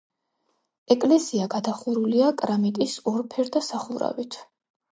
[0.95, 4.43] ეკლესია გადახურულია კრამიტის ორფერდა სახურავით.